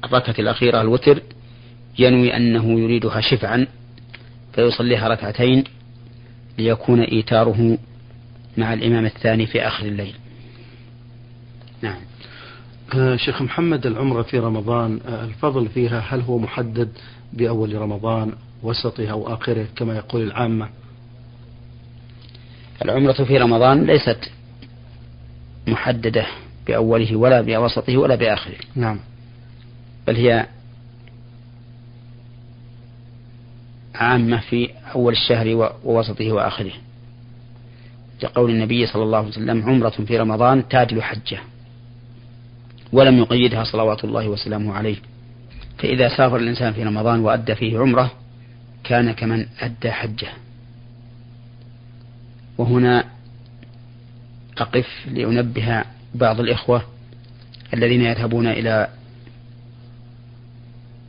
الركعة 0.03 0.35
الأخيرة 0.39 0.81
الوتر 0.81 1.21
ينوي 1.99 2.35
أنه 2.37 2.79
يريدها 2.79 3.21
شفعا 3.21 3.67
فيصليها 4.53 5.07
ركعتين 5.07 5.63
ليكون 6.57 7.01
إيتاره 7.01 7.77
مع 8.57 8.73
الإمام 8.73 9.05
الثاني 9.05 9.45
في 9.45 9.67
آخر 9.67 9.85
الليل. 9.85 10.13
نعم. 11.81 11.99
آه 12.95 13.15
شيخ 13.15 13.41
محمد 13.41 13.85
العمرة 13.85 14.21
في 14.21 14.39
رمضان 14.39 14.99
آه 15.07 15.25
الفضل 15.25 15.67
فيها 15.69 15.99
هل 15.99 16.21
هو 16.21 16.37
محدد 16.37 16.89
بأول 17.33 17.75
رمضان 17.75 18.31
وسطه 18.63 19.07
أو 19.07 19.33
آخره 19.33 19.65
كما 19.75 19.95
يقول 19.95 20.21
العامة. 20.21 20.69
العمرة 22.85 23.13
في 23.23 23.37
رمضان 23.37 23.85
ليست 23.85 24.31
محددة 25.67 26.25
بأوله 26.67 27.15
ولا 27.15 27.41
بوسطه 27.41 27.97
ولا 27.97 28.15
بآخره. 28.15 28.57
نعم. 28.75 28.99
بل 30.07 30.15
هي 30.15 30.47
عامة 33.95 34.39
في 34.39 34.69
أول 34.95 35.13
الشهر 35.13 35.73
ووسطه 35.83 36.31
وآخره. 36.31 36.73
لقول 38.23 38.49
النبي 38.49 38.85
صلى 38.85 39.03
الله 39.03 39.17
عليه 39.17 39.27
وسلم 39.27 39.69
عمرة 39.69 39.89
في 39.89 40.17
رمضان 40.17 40.67
تعدل 40.67 41.01
حجة 41.01 41.39
ولم 42.93 43.17
يقيدها 43.17 43.63
صلوات 43.63 44.03
الله 44.03 44.27
وسلامه 44.27 44.73
عليه. 44.73 44.97
فإذا 45.77 46.17
سافر 46.17 46.37
الإنسان 46.37 46.73
في 46.73 46.83
رمضان 46.83 47.19
وأدى 47.19 47.55
فيه 47.55 47.79
عمرة 47.79 48.11
كان 48.83 49.11
كمن 49.11 49.45
أدى 49.59 49.91
حجه. 49.91 50.29
وهنا 52.57 53.05
أقف 54.57 54.87
لأنبه 55.07 55.83
بعض 56.15 56.39
الإخوة 56.39 56.83
الذين 57.73 58.01
يذهبون 58.01 58.47
إلى 58.47 58.87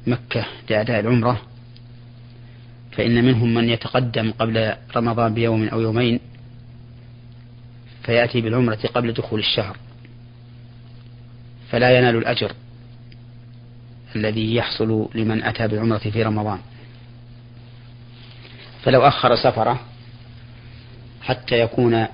مكة 0.06 0.46
لأداء 0.70 1.00
العمرة 1.00 1.42
فإن 2.92 3.24
منهم 3.24 3.54
من 3.54 3.68
يتقدم 3.68 4.30
قبل 4.30 4.74
رمضان 4.96 5.34
بيوم 5.34 5.68
أو 5.68 5.80
يومين 5.80 6.20
فيأتي 8.02 8.40
بالعمرة 8.40 8.78
قبل 8.94 9.12
دخول 9.12 9.40
الشهر. 9.40 9.76
فلا 11.70 11.98
ينال 11.98 12.16
الأجر 12.16 12.52
الذي 14.16 14.54
يحصل 14.54 15.08
لمن 15.14 15.42
أتى 15.42 15.68
بالعمرة 15.68 15.98
في 15.98 16.22
رمضان. 16.22 16.58
فلو 18.82 19.02
أخر 19.02 19.36
سفرة 19.36 19.80
حتى 21.22 21.60
يكون 21.60 22.06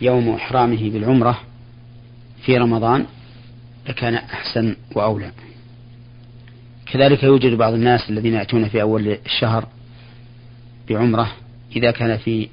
يوم 0.00 0.34
إحرامه 0.34 0.90
بالعمرة 0.90 1.40
في 2.42 2.56
رمضان 2.56 3.06
لكان 3.88 4.14
أحسن 4.14 4.76
وأولى. 4.94 5.32
كذلك 6.86 7.22
يوجد 7.22 7.52
بعض 7.52 7.72
الناس 7.72 8.10
الذين 8.10 8.34
يأتون 8.34 8.68
في 8.68 8.82
أول 8.82 9.18
الشهر 9.26 9.68
بعمرة. 10.88 11.32
إذا 11.76 11.90
كان 11.90 12.16
في 12.16 12.48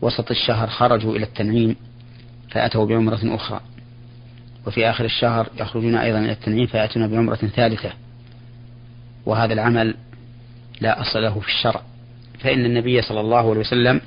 وسط 0.00 0.30
الشهر 0.30 0.68
خرجوا 0.68 1.16
إلى 1.16 1.24
التنعيم 1.24 1.76
فأتوا 2.50 2.86
بعمرة 2.86 3.20
أخرى. 3.34 3.60
وفي 4.66 4.90
آخر 4.90 5.04
الشهر 5.04 5.48
يخرجون 5.60 5.94
أيضا 5.94 6.18
إلى 6.18 6.32
التنعيم 6.32 6.66
فيأتون 6.66 7.08
بعمرة 7.08 7.34
ثالثة. 7.34 7.92
وهذا 9.26 9.52
العمل 9.52 9.94
لا 10.80 11.00
أصل 11.00 11.22
له 11.22 11.40
في 11.40 11.48
الشرع. 11.48 11.82
فإن 12.38 12.64
النبي 12.64 13.02
صلى 13.02 13.20
الله 13.20 13.50
عليه 13.50 13.60
وسلم 13.60 14.00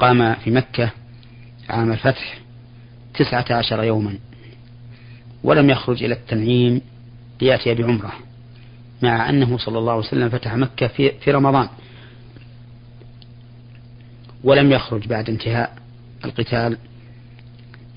قام 0.00 0.34
في 0.34 0.50
مكة 0.50 0.90
عام 1.70 1.92
الفتح 1.92 2.38
تسعة 3.14 3.44
عشر 3.50 3.82
يوما 3.82 4.18
ولم 5.44 5.70
يخرج 5.70 6.04
إلى 6.04 6.14
التنعيم 6.14 6.80
ليأتي 7.40 7.74
بعمرة 7.74 8.12
مع 9.02 9.28
أنه 9.28 9.58
صلى 9.58 9.78
الله 9.78 9.92
عليه 9.92 10.06
وسلم 10.06 10.28
فتح 10.28 10.54
مكة 10.54 10.86
في, 10.86 11.12
في 11.12 11.30
رمضان. 11.30 11.68
ولم 14.44 14.72
يخرج 14.72 15.06
بعد 15.06 15.30
انتهاء 15.30 15.76
القتال 16.24 16.78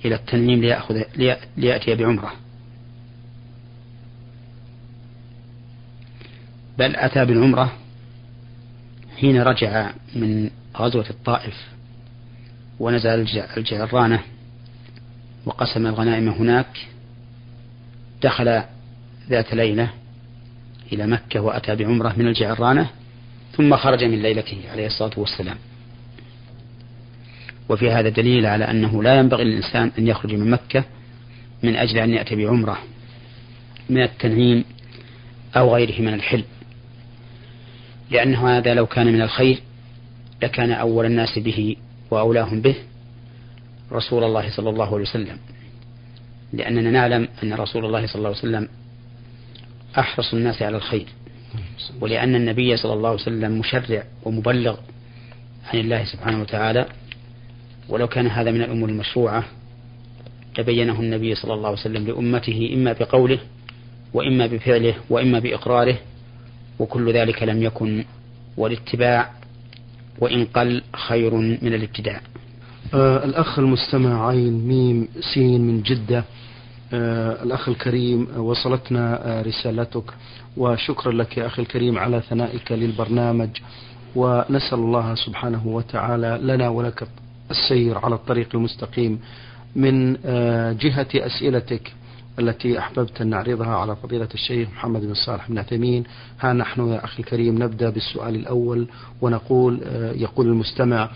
إلى 0.05 0.15
التنعيم 0.15 0.61
ليأخذ 0.61 1.01
ليأتي 1.57 1.95
بعمرة. 1.95 2.33
بل 6.79 6.95
أتى 6.95 7.25
بالعمرة 7.25 7.73
حين 9.19 9.41
رجع 9.41 9.91
من 10.15 10.49
غزوة 10.77 11.05
الطائف 11.09 11.53
ونزل 12.79 13.27
الجعرانة 13.57 14.19
وقسم 15.45 15.87
الغنائم 15.87 16.29
هناك 16.29 16.87
دخل 18.21 18.61
ذات 19.29 19.53
ليلة 19.53 19.89
إلى 20.93 21.07
مكة 21.07 21.39
وأتى 21.39 21.75
بعمرة 21.75 22.13
من 22.17 22.27
الجعرانة 22.27 22.89
ثم 23.57 23.75
خرج 23.75 24.03
من 24.03 24.21
ليلته 24.21 24.61
عليه 24.71 24.87
الصلاة 24.87 25.11
والسلام. 25.17 25.57
وفي 27.69 27.91
هذا 27.91 28.09
دليل 28.09 28.45
على 28.45 28.65
أنه 28.65 29.03
لا 29.03 29.19
ينبغي 29.19 29.43
للإنسان 29.43 29.91
أن 29.99 30.07
يخرج 30.07 30.33
من 30.33 30.49
مكة 30.49 30.83
من 31.63 31.75
أجل 31.75 31.97
أن 31.97 32.13
يأتي 32.13 32.35
بعمرة 32.35 32.77
من 33.89 34.03
التنعيم 34.03 34.63
أو 35.55 35.75
غيره 35.75 36.01
من 36.01 36.13
الحل 36.13 36.43
لأن 38.11 38.35
هذا 38.35 38.73
لو 38.73 38.85
كان 38.85 39.07
من 39.13 39.21
الخير 39.21 39.61
لكان 40.43 40.71
أول 40.71 41.05
الناس 41.05 41.39
به 41.39 41.75
وأولاهم 42.11 42.61
به 42.61 42.75
رسول 43.91 44.23
الله 44.23 44.49
صلى 44.49 44.69
الله 44.69 44.85
عليه 44.85 45.03
وسلم. 45.03 45.37
لأننا 46.53 46.91
نعلم 46.91 47.27
أن 47.43 47.53
رسول 47.53 47.85
الله 47.85 48.07
صلى 48.07 48.15
الله 48.15 48.29
عليه 48.29 48.37
وسلم 48.37 48.67
أحرص 49.99 50.33
الناس 50.33 50.61
على 50.61 50.77
الخير. 50.77 51.05
ولأن 52.01 52.35
النبي 52.35 52.77
صلى 52.77 52.93
الله 52.93 53.09
عليه 53.09 53.21
وسلم 53.21 53.59
مشرع 53.59 54.03
ومبلغ 54.23 54.77
عن 55.73 55.79
الله 55.79 56.03
سبحانه 56.05 56.41
وتعالى. 56.41 56.85
ولو 57.89 58.07
كان 58.07 58.27
هذا 58.27 58.51
من 58.51 58.61
الأمور 58.61 58.89
المشروعة 58.89 59.43
تبينه 60.55 60.99
النبي 60.99 61.35
صلى 61.35 61.53
الله 61.53 61.67
عليه 61.67 61.79
وسلم 61.79 62.07
لأمته 62.07 62.71
إما 62.73 62.93
بقوله 62.93 63.39
وإما 64.13 64.47
بفعله 64.47 64.93
وإما 65.09 65.39
بإقراره. 65.39 65.97
وكل 66.79 67.13
ذلك 67.13 67.43
لم 67.43 67.63
يكن 67.63 68.05
والاتباع 68.57 69.29
وإن 70.19 70.45
قل 70.45 70.81
خير 70.95 71.33
من 71.35 71.73
الابتداع. 71.73 72.21
آه 72.93 73.25
الأخ 73.25 73.59
المستمع 73.59 74.27
عين 74.27 74.67
ميم 74.67 75.07
سين 75.33 75.61
من 75.61 75.81
جدة. 75.81 76.23
آه 76.93 77.43
الأخ 77.43 77.69
الكريم 77.69 78.27
وصلتنا 78.37 79.27
آه 79.27 79.41
رسالتك. 79.41 80.03
وشكرا 80.57 81.11
لك 81.11 81.37
يا 81.37 81.45
أخي 81.45 81.61
الكريم 81.61 81.97
على 81.97 82.21
ثنائك 82.29 82.71
للبرنامج. 82.71 83.49
ونسأل 84.15 84.79
الله 84.79 85.15
سبحانه 85.15 85.67
وتعالى 85.67 86.39
لنا 86.41 86.69
ولك 86.69 87.07
السير 87.51 87.97
على 87.97 88.15
الطريق 88.15 88.49
المستقيم. 88.53 89.19
من 89.75 90.17
آه 90.25 90.71
جهة 90.71 91.07
أسئلتك 91.15 91.93
التي 92.39 92.79
أحببت 92.79 93.21
أن 93.21 93.27
نعرضها 93.27 93.75
على 93.75 93.95
فضيلة 93.95 94.27
الشيخ 94.33 94.69
محمد 94.69 95.01
بن 95.01 95.13
صالح 95.13 95.49
بن 95.49 95.57
عثيمين. 95.57 96.03
ها 96.39 96.53
نحن 96.53 96.87
يا 96.87 97.03
أخي 97.05 97.19
الكريم 97.19 97.63
نبدأ 97.63 97.89
بالسؤال 97.89 98.35
الأول 98.35 98.87
ونقول 99.21 99.79
آه، 99.83 100.11
يقول 100.11 100.47
المستمع 100.47 101.09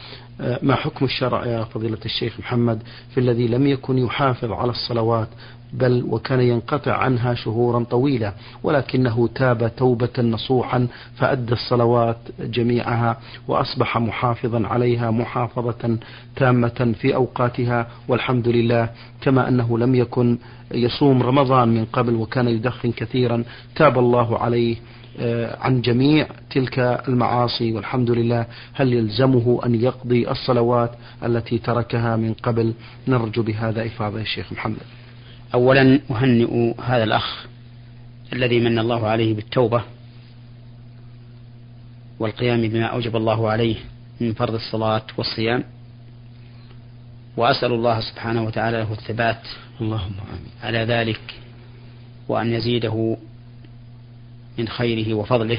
ما 0.61 0.75
حكم 0.75 1.05
الشرع 1.05 1.45
يا 1.45 1.63
فضيلة 1.63 1.97
الشيخ 2.05 2.39
محمد 2.39 2.83
في 3.13 3.19
الذي 3.19 3.47
لم 3.47 3.67
يكن 3.67 3.97
يحافظ 3.97 4.51
على 4.51 4.71
الصلوات 4.71 5.27
بل 5.73 6.05
وكان 6.09 6.41
ينقطع 6.41 6.93
عنها 6.97 7.33
شهورا 7.33 7.83
طويلة 7.83 8.33
ولكنه 8.63 9.29
تاب 9.35 9.71
توبة 9.77 10.09
نصوحا 10.19 10.87
فأدى 11.15 11.53
الصلوات 11.53 12.17
جميعها 12.39 13.17
وأصبح 13.47 13.97
محافظا 13.97 14.67
عليها 14.67 15.11
محافظة 15.11 15.97
تامة 16.35 16.95
في 16.99 17.15
أوقاتها 17.15 17.87
والحمد 18.07 18.47
لله 18.47 18.89
كما 19.21 19.47
أنه 19.47 19.77
لم 19.77 19.95
يكن 19.95 20.37
يصوم 20.71 21.23
رمضان 21.23 21.67
من 21.69 21.85
قبل 21.85 22.15
وكان 22.15 22.47
يدخن 22.47 22.91
كثيرا 22.91 23.43
تاب 23.75 23.99
الله 23.99 24.37
عليه 24.39 24.75
عن 25.59 25.81
جميع 25.81 26.27
تلك 26.49 26.79
المعاصي 27.07 27.71
والحمد 27.71 28.11
لله 28.11 28.45
هل 28.73 28.93
يلزمه 28.93 29.61
أن 29.65 29.75
يقضي 29.75 30.31
الصلوات 30.31 30.91
التي 31.25 31.57
تركها 31.57 32.15
من 32.15 32.33
قبل؟ 32.33 32.73
نرجو 33.07 33.43
بهذا 33.43 33.85
إفاضة 33.85 34.21
الشيخ 34.21 34.53
محمد. 34.53 34.77
أولا 35.53 35.99
أهنئ 36.11 36.73
هذا 36.81 37.03
الأخ 37.03 37.45
الذي 38.33 38.59
من 38.59 38.79
الله 38.79 39.07
عليه 39.07 39.33
بالتوبة 39.33 39.83
والقيام 42.19 42.61
بما 42.61 42.85
أوجب 42.85 43.15
الله 43.15 43.49
عليه 43.49 43.75
من 44.21 44.33
فرض 44.33 44.53
الصلاة 44.53 45.05
والصيام 45.17 45.63
وأسأل 47.37 47.73
الله 47.73 47.99
سبحانه 47.99 48.43
وتعالى 48.43 48.77
له 48.77 48.91
الثبات 48.91 49.41
اللهم 49.81 50.13
آمين. 50.29 50.51
على 50.63 50.77
ذلك 50.77 51.21
وأن 52.27 52.53
يزيده 52.53 53.17
من 54.57 54.67
خيره 54.67 55.13
وفضله 55.13 55.57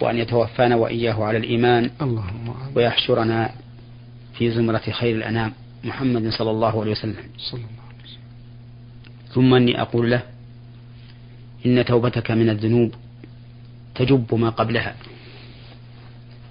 وأن 0.00 0.18
يتوفانا 0.18 0.76
وإياه 0.76 1.24
على 1.24 1.38
الإيمان 1.38 1.90
اللهم 2.02 2.54
ويحشرنا 2.74 3.50
في 4.34 4.50
زمرة 4.50 4.82
خير 4.90 5.16
الأنام. 5.16 5.52
محمد 5.84 6.28
صلى 6.28 6.50
الله 6.50 6.80
عليه 6.80 6.90
وسلم. 6.90 7.16
صلى 7.38 7.60
الله 7.60 7.80
ثم 9.32 9.54
أني 9.54 9.80
أقول 9.80 10.10
له 10.10 10.22
إن 11.66 11.84
توبتك 11.84 12.30
من 12.30 12.50
الذنوب 12.50 12.94
تجب 13.94 14.34
ما 14.34 14.50
قبلها 14.50 14.94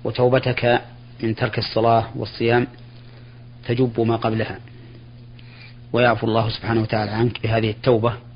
وتوبتك 0.03 0.81
من 1.23 1.35
ترك 1.35 1.57
الصلاة 1.57 2.07
والصيام 2.15 2.67
تجب 3.67 3.99
ما 3.99 4.15
قبلها. 4.15 4.59
ويعفو 5.93 6.27
الله 6.27 6.49
سبحانه 6.49 6.81
وتعالى 6.81 7.11
عنك 7.11 7.43
بهذه 7.43 7.69
التوبة. 7.69 8.28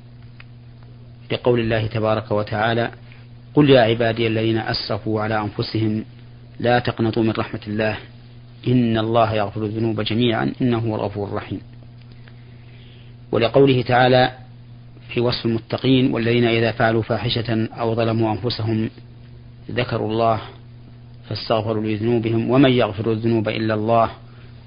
لقول 1.32 1.60
الله 1.60 1.86
تبارك 1.86 2.30
وتعالى 2.30 2.90
قل 3.54 3.70
يا 3.70 3.80
عبادي 3.80 4.26
الذين 4.26 4.58
أسرفوا 4.58 5.20
على 5.20 5.40
أنفسهم 5.40 6.04
لا 6.60 6.78
تقنطوا 6.78 7.22
من 7.22 7.30
رحمة 7.30 7.60
الله 7.66 7.96
إن 8.68 8.98
الله 8.98 9.34
يغفر 9.34 9.64
الذنوب 9.64 10.00
جميعا 10.00 10.52
إنه 10.62 10.78
هو 10.78 10.94
الغفور 10.94 11.28
الرحيم. 11.28 11.60
ولقوله 13.32 13.82
تعالى 13.82 14.32
في 15.08 15.20
وصف 15.20 15.46
المتقين 15.46 16.12
والذين 16.14 16.44
إذا 16.44 16.72
فعلوا 16.72 17.02
فاحشة 17.02 17.68
أو 17.72 17.94
ظلموا 17.94 18.32
أنفسهم 18.32 18.90
ذكروا 19.70 20.10
الله 20.10 20.40
فاستغفروا 21.28 21.82
لذنوبهم 21.82 22.50
ومن 22.50 22.70
يغفر 22.70 23.12
الذنوب 23.12 23.48
إلا 23.48 23.74
الله 23.74 24.10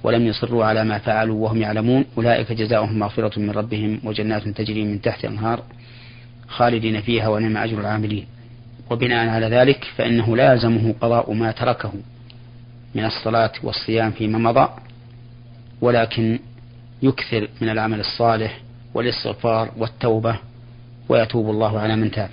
ولم 0.02 0.26
يصروا 0.26 0.64
على 0.64 0.84
ما 0.84 0.98
فعلوا 0.98 1.44
وهم 1.44 1.62
يعلمون 1.62 2.04
أولئك 2.16 2.52
جزاؤهم 2.52 2.98
مغفرة 2.98 3.38
من 3.38 3.50
ربهم 3.50 4.00
وجنات 4.04 4.48
تجري 4.48 4.84
من 4.84 5.00
تحت 5.00 5.24
الأنهار. 5.24 5.62
خالدين 6.48 7.00
فيها 7.00 7.28
ونعم 7.28 7.56
أجر 7.56 7.80
العاملين. 7.80 8.26
وبناء 8.90 9.28
على 9.28 9.46
ذلك 9.46 9.84
فإنه 9.96 10.36
لا 10.36 10.52
يلزمه 10.52 10.94
قضاء 11.00 11.32
ما 11.32 11.52
تركه 11.52 11.92
من 12.94 13.04
الصلاة 13.04 13.52
والصيام 13.62 14.10
فيما 14.10 14.38
مضى 14.38 14.68
ولكن 15.80 16.38
يكثر 17.02 17.48
من 17.60 17.68
العمل 17.68 18.00
الصالح 18.00 18.60
والاستغفار 18.94 19.70
والتوبة 19.76 20.38
ويتوب 21.08 21.50
الله 21.50 21.78
على 21.78 21.96
من 21.96 22.10
تاب. 22.10 22.30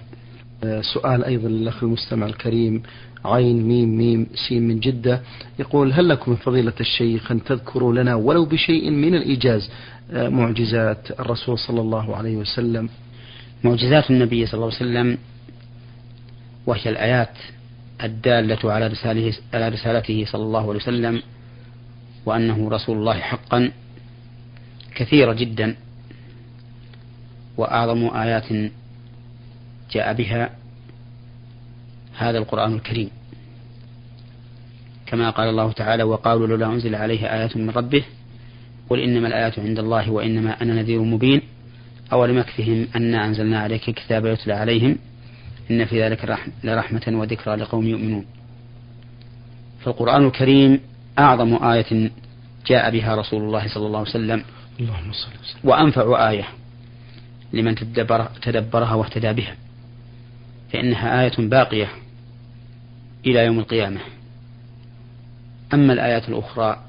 سؤال 0.94 1.24
أيضا 1.24 1.50
للأخ 1.50 1.84
المستمع 1.84 2.26
الكريم 2.26 2.84
عين 3.26 3.68
ميم 3.68 3.98
ميم 3.98 4.28
سين 4.48 4.68
من 4.68 4.80
جدة 4.80 5.22
يقول 5.60 5.94
هل 5.94 6.10
لكم 6.10 6.32
من 6.32 6.38
فضيلة 6.38 6.74
الشيخ 6.80 7.32
أن 7.32 7.44
تذكروا 7.44 7.94
لنا 7.94 8.16
ولو 8.16 8.46
بشيء 8.46 8.92
من 8.92 9.16
الإيجاز 9.16 9.70
آه، 10.12 10.30
معجزات 10.30 11.20
الرسول 11.20 11.60
صلى 11.60 11.82
الله 11.82 12.16
عليه 12.16 12.36
وسلم؟ 12.38 12.90
معجزات 13.64 14.12
النبي 14.12 14.46
صلى 14.46 14.54
الله 14.54 14.66
عليه 14.66 14.76
وسلم 14.76 15.18
وهي 16.66 16.90
الآيات 16.90 17.38
الدالة 18.04 18.72
على 18.72 18.88
رسالته, 18.88 19.38
على 19.54 19.70
رسالته 19.70 20.26
صلى 20.26 20.44
الله 20.44 20.62
عليه 20.62 20.80
وسلم 20.80 21.22
وأنه 22.26 22.70
رسول 22.70 22.98
الله 22.98 23.20
حقا 23.20 23.72
كثيرة 24.96 25.34
جدا 25.34 25.76
وأعظم 27.58 28.08
آيات 28.18 28.72
جاء 29.92 30.14
بها 30.14 30.50
هذا 32.18 32.38
القرآن 32.38 32.74
الكريم. 32.74 33.10
كما 35.06 35.30
قال 35.30 35.50
الله 35.50 35.72
تعالى 35.72 36.04
وقالوا 36.04 36.48
لولا 36.48 36.66
أنزل 36.66 36.96
عليه 36.96 37.34
آيات 37.34 37.58
من 37.58 37.70
ربه 37.70 38.04
قل 38.90 39.00
إنما 39.00 39.28
الآيات 39.28 39.60
عند 39.60 39.80
الله 39.80 40.12
وإنما 40.12 40.62
أنا 40.62 40.74
نذير 40.74 41.02
مبين 41.02 41.42
أولم 42.14 42.38
يكفهم 42.38 42.88
أنا 42.96 43.26
أنزلنا 43.26 43.60
عليك 43.60 43.90
الكتاب 43.90 44.26
يتلى 44.26 44.54
عليهم 44.54 44.98
إن 45.72 45.86
في 45.86 46.04
ذلك 46.04 46.40
لرحمة 46.64 47.02
وذكرى 47.08 47.56
لقوم 47.56 47.88
يؤمنون. 47.88 48.26
فالقرآن 49.80 50.26
الكريم 50.26 50.80
أعظم 51.20 51.64
آية 51.64 52.12
جاء 52.68 52.92
بها 52.92 53.16
رسول 53.16 53.44
الله 53.44 53.68
صلى 53.68 53.88
الله 53.88 54.00
عليه 54.00 54.10
وسلم. 54.10 54.44
اللهم 54.80 55.12
صل 55.12 55.28
وسلم. 55.44 55.60
وأنفع 55.64 56.30
آية 56.30 56.48
لمن 57.54 57.76
تدبر 57.76 58.30
تدبرها 58.42 58.94
واهتدى 58.94 59.34
بها. 59.34 59.56
فإنها 60.74 61.22
آية 61.22 61.34
باقية 61.38 61.88
إلى 63.26 63.46
يوم 63.46 63.60
القيامة. 63.60 64.00
أما 65.74 65.94
الآيات 65.94 66.30
الأخرى 66.30 66.84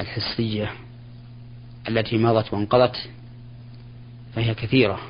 الحسية 0.00 0.70
التي 1.88 2.18
مضت 2.18 2.52
وانقضت 2.52 2.96
فهي 4.34 4.54
كثيرة. 4.54 5.00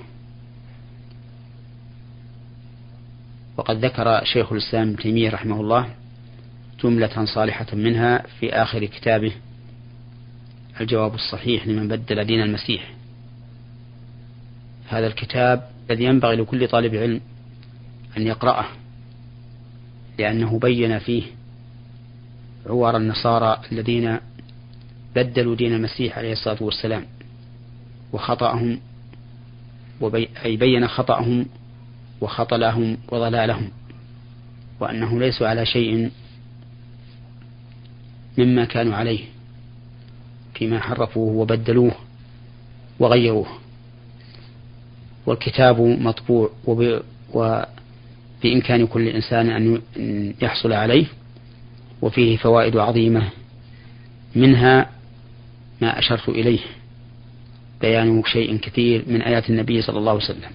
وقد 3.57 3.85
ذكر 3.85 4.25
شيخ 4.25 4.53
الإسلام 4.53 4.89
ابن 4.89 4.97
تيمية 4.97 5.31
رحمه 5.31 5.61
الله 5.61 5.95
جملة 6.85 7.25
صالحة 7.25 7.67
منها 7.73 8.23
في 8.41 8.53
آخر 8.53 8.85
كتابه 8.85 9.33
الجواب 10.81 11.15
الصحيح 11.15 11.67
لمن 11.67 11.89
بدل 11.89 12.25
دين 12.25 12.43
المسيح. 12.43 12.95
هذا 14.89 15.07
الكتاب 15.07 15.71
الذي 15.91 16.05
ينبغي 16.05 16.37
لكل 16.37 16.69
طالب 16.69 16.95
علم 16.95 17.21
أن 18.17 18.27
يقرأه 18.27 18.67
لأنه 20.19 20.59
بين 20.59 20.99
فيه 20.99 21.23
عوار 22.67 22.97
النصارى 22.97 23.61
الذين 23.73 24.19
بدلوا 25.17 25.57
دين 25.57 25.75
المسيح 25.75 26.19
عليه 26.19 26.33
الصلاة 26.33 26.63
والسلام 26.63 27.05
وخطأهم 28.13 28.81
أي 30.45 30.57
بين 30.57 30.88
خطأهم 30.88 31.47
وخطلهم 32.21 32.97
وضلالهم 33.12 33.71
وأنهم 34.81 35.19
ليسوا 35.19 35.49
على 35.49 35.67
شيء 35.67 36.11
مما 38.38 38.65
كانوا 38.65 38.95
عليه 38.95 39.25
فيما 40.55 40.81
حرفوه 40.81 41.33
وبدلوه 41.33 41.93
وغيروه. 42.99 43.47
والكتاب 45.27 45.81
مطبوع 45.81 46.51
وبإمكان 47.35 48.87
كل 48.87 49.09
إنسان 49.09 49.51
أن 49.51 49.83
يحصل 50.43 50.73
عليه 50.73 51.07
وفيه 52.03 52.37
فوائد 52.37 52.77
عظيمة 52.77 53.29
منها 54.35 54.91
ما 55.81 55.99
أشرت 55.99 56.29
إليه. 56.29 56.61
بيان 57.83 58.23
شيء 58.27 58.57
كثير 58.57 59.05
من 59.07 59.23
آيات 59.23 59.51
النبي 59.51 59.83
صلى 59.83 59.99
الله 59.99 60.12
عليه 60.12 60.25
وسلم. 60.25 60.51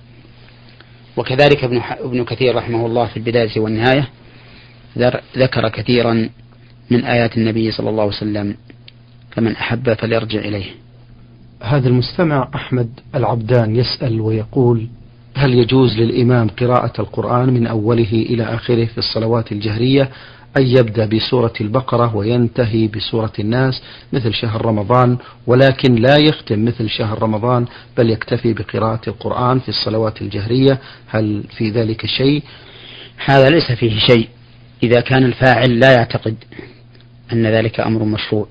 وكذلك 1.17 1.63
ابن, 1.63 1.81
ابن 1.99 2.23
كثير 2.23 2.55
رحمه 2.55 2.85
الله 2.85 3.05
في 3.05 3.17
البداية 3.17 3.59
والنهاية 3.59 4.07
ذكر 5.37 5.69
كثيرا 5.69 6.29
من 6.89 7.03
آيات 7.03 7.37
النبي 7.37 7.71
صلى 7.71 7.89
الله 7.89 8.03
عليه 8.03 8.15
وسلم 8.15 8.55
فمن 9.31 9.51
أحب 9.51 9.93
فليرجع 9.93 10.39
إليه. 10.39 10.65
هذا 11.61 11.87
المستمع 11.87 12.49
أحمد 12.55 12.89
العبدان 13.15 13.75
يسأل 13.75 14.21
ويقول 14.21 14.87
هل 15.35 15.53
يجوز 15.53 15.97
للإمام 15.97 16.47
قراءة 16.47 17.01
القرآن 17.01 17.53
من 17.53 17.67
أوله 17.67 18.11
إلى 18.11 18.43
آخره 18.43 18.85
في 18.85 18.97
الصلوات 18.97 19.51
الجهرية 19.51 20.09
أن 20.57 20.67
يبدأ 20.67 21.05
بسورة 21.05 21.53
البقرة 21.61 22.15
وينتهي 22.15 22.87
بسورة 22.87 23.33
الناس 23.39 23.81
مثل 24.13 24.33
شهر 24.33 24.65
رمضان 24.65 25.17
ولكن 25.47 25.95
لا 25.95 26.17
يختم 26.17 26.65
مثل 26.65 26.89
شهر 26.89 27.21
رمضان 27.21 27.65
بل 27.97 28.09
يكتفي 28.09 28.53
بقراءة 28.53 29.01
القرآن 29.09 29.59
في 29.59 29.69
الصلوات 29.69 30.21
الجهرية. 30.21 30.79
هل 31.07 31.43
في 31.57 31.69
ذلك 31.69 32.05
شيء؟ 32.05 32.43
هذا 33.25 33.49
ليس 33.49 33.71
فيه 33.71 33.99
شيء. 33.99 34.29
إذا 34.83 35.01
كان 35.01 35.23
الفاعل 35.23 35.79
لا 35.79 35.93
يعتقد 35.93 36.35
أن 37.33 37.47
ذلك 37.47 37.79
أمر 37.79 38.03
مشروع. 38.03 38.47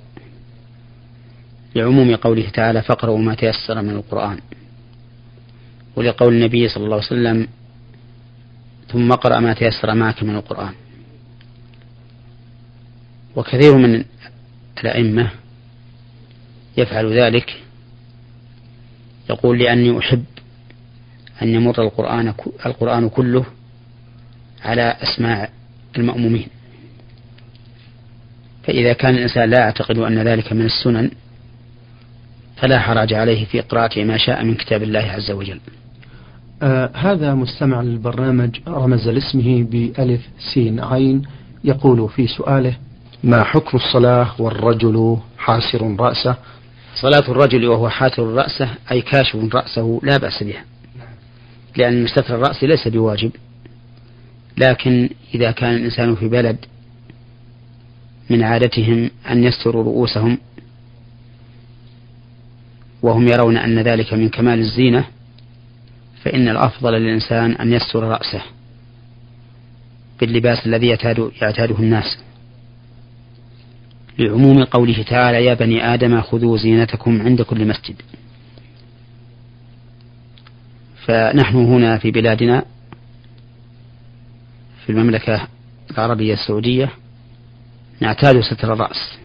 لعموم 1.77 2.17
قوله 2.17 2.49
تعالى 2.49 2.83
فاقرأوا 2.83 3.19
ما 3.19 3.35
تيسر 3.35 3.83
من 3.83 3.91
القرآن 3.91 4.39
ولقول 5.97 6.35
النبي 6.35 6.69
صلى 6.69 6.85
الله 6.85 6.97
عليه 6.97 7.07
وسلم 7.07 7.49
ثم 8.93 9.13
اقرأ 9.13 9.41
ما 9.41 9.53
تيسر 9.53 9.95
معك 9.95 10.23
من 10.23 10.37
القرآن 10.37 10.73
وكثير 13.37 13.77
من 13.77 14.05
الأئمة 14.81 15.31
يفعل 16.77 17.19
ذلك. 17.19 17.63
يقول 19.31 19.59
لأني 19.59 19.99
أحب 19.99 20.25
أن 21.43 21.49
يمر 21.49 21.83
القرآن 21.83 22.35
القرآن 22.67 23.09
كله 23.09 23.45
على 24.65 24.97
أسماع 25.03 25.49
المأمومين. 25.99 26.47
فإذا 28.65 28.93
كان 28.93 29.15
الإنسان 29.15 29.51
لا 29.51 29.59
يعتقد 29.59 29.99
أن 29.99 30.19
ذلك 30.19 30.53
من 30.53 30.65
السنن 30.65 31.11
فلا 32.57 32.79
حرج 32.79 33.15
عليه 33.15 33.45
في 33.45 33.61
قراءة 33.61 34.05
ما 34.05 34.17
شاء 34.19 34.45
من 34.45 34.55
كتاب 34.55 34.83
الله 34.83 35.01
عز 35.01 35.31
وجل. 35.31 35.61
آه 36.63 36.91
هذا 36.95 37.35
مستمع 37.35 37.83
للبرنامج 37.83 38.61
رمز 38.69 39.09
لاسمه 39.09 39.63
بألف 39.63 40.21
سين 40.55 40.81
عين 40.81 41.23
يقول 41.65 42.09
في 42.09 42.27
سؤاله 42.27 42.77
ما 43.25 43.45
حكم 43.45 43.77
الصلاة 43.77 44.41
والرجل 44.41 45.19
حاسر 45.39 45.97
رأسه؟ 46.01 46.37
صلاة 46.95 47.31
الرجل 47.31 47.67
وهو 47.69 47.89
حاسر 47.89 48.23
رأسه 48.23 48.69
أي 48.93 49.01
كاشف 49.01 49.55
رأسه 49.55 50.01
لا 50.03 50.17
بأس 50.17 50.43
بها. 50.43 50.65
لأن 51.77 52.07
ستر 52.07 52.35
الرأس 52.35 52.65
ليس 52.65 52.89
بواجب. 52.89 53.31
لكن 54.59 55.09
إذا 55.35 55.51
كان 55.51 55.75
الإنسان 55.75 56.15
في 56.15 56.29
بلد 56.29 56.57
من 58.31 58.43
عادتهم 58.43 59.11
أن 59.31 59.45
يستروا 59.45 59.85
رؤوسهم 59.85 60.39
وهم 63.03 63.29
يرون 63.29 63.57
أن 63.57 63.79
ذلك 63.79 64.15
من 64.15 64.29
كمال 64.29 64.59
الزينة 64.59 65.05
فإن 66.23 66.49
الأفضل 66.49 66.93
للإنسان 66.93 67.53
أن 67.53 67.73
يستر 67.73 68.03
رأسه 68.03 68.43
باللباس 70.21 70.67
الذي 70.67 70.87
يعتاد 70.87 71.31
يعتاده 71.43 71.79
الناس. 71.79 72.19
لعموم 74.19 74.65
قوله 74.65 75.03
تعالى 75.03 75.45
يا 75.45 75.55
بني 75.55 75.95
آدم 75.95 76.21
خذوا 76.21 76.57
زينتكم 76.57 77.23
عند 77.23 77.43
كل 77.43 77.69
مسجد. 77.69 77.97
فنحن 81.07 81.57
هنا 81.57 81.99
في 81.99 82.11
بلادنا 82.11 82.65
في 84.85 84.93
المملكة 84.93 85.49
العربية 85.91 86.35
السعودية 86.35 86.91
نعتاد 88.01 88.41
ستر 88.41 88.73
الرأس 88.73 89.19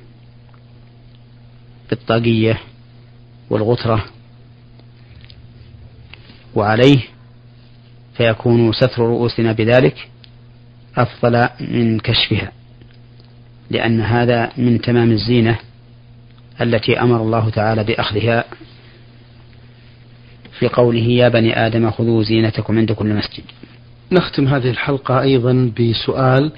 بالطاقية 1.89 2.59
والغترة 3.49 4.05
وعليه 6.55 6.99
فيكون 8.17 8.73
ستر 8.73 9.01
رؤوسنا 9.01 9.51
بذلك 9.51 10.09
أفضل 10.95 11.49
من 11.59 11.99
كشفها. 11.99 12.51
لأن 13.71 14.01
هذا 14.01 14.51
من 14.57 14.81
تمام 14.81 15.11
الزينة 15.11 15.57
التي 16.61 17.01
أمر 17.01 17.21
الله 17.21 17.49
تعالى 17.49 17.83
بأخذها 17.83 18.43
في 20.59 20.67
قوله 20.67 21.07
يا 21.07 21.29
بني 21.29 21.65
آدم 21.65 21.91
خذوا 21.91 22.23
زينتكم 22.23 22.77
عند 22.77 22.91
كل 22.91 23.13
مسجد. 23.13 23.43
نختم 24.11 24.47
هذه 24.47 24.69
الحلقة 24.69 25.21
أيضا 25.21 25.71
بسؤال 25.79 26.51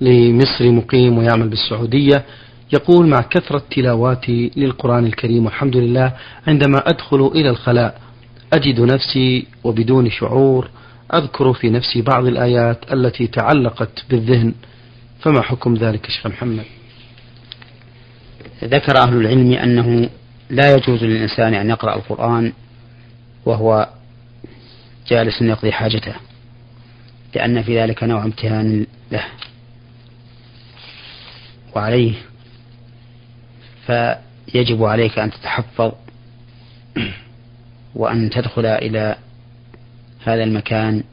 لمصري 0.00 0.70
مقيم 0.70 1.18
ويعمل 1.18 1.48
بالسعودية. 1.48 2.24
يقول 2.72 3.06
مع 3.06 3.20
كثرة 3.20 3.62
تلاواتي 3.70 4.50
للقرآن 4.56 5.06
الكريم 5.06 5.44
والحمد 5.44 5.76
لله 5.76 6.12
عندما 6.46 6.78
أدخل 6.78 7.26
إلى 7.34 7.50
الخلاء 7.50 8.00
أجد 8.52 8.80
نفسي 8.80 9.46
وبدون 9.64 10.10
شعور 10.10 10.68
أذكر 11.14 11.52
في 11.52 11.70
نفسي 11.70 12.02
بعض 12.02 12.26
الآيات 12.26 12.92
التي 12.92 13.26
تعلقت 13.26 14.04
بالذهن 14.10 14.54
فما 15.26 15.42
حكم 15.42 15.74
ذلك 15.74 16.10
شيخ 16.10 16.26
محمد؟ 16.26 16.64
ذكر 18.64 18.96
أهل 18.98 19.16
العلم 19.16 19.52
أنه 19.52 20.10
لا 20.50 20.74
يجوز 20.74 21.04
للإنسان 21.04 21.54
أن 21.54 21.70
يقرأ 21.70 21.96
القرآن 21.96 22.52
وهو 23.44 23.88
جالس 25.08 25.42
يقضي 25.42 25.72
حاجته 25.72 26.14
لأن 27.34 27.62
في 27.62 27.80
ذلك 27.80 28.04
نوع 28.04 28.24
امتهان 28.24 28.86
له 29.12 29.24
وعليه. 31.76 32.14
فيجب 33.86 34.84
عليك 34.84 35.18
أن 35.18 35.30
تتحفظ 35.30 35.92
وأن 37.94 38.30
تدخل 38.30 38.66
إلى 38.66 39.16
هذا 40.24 40.44
المكان 40.44 41.04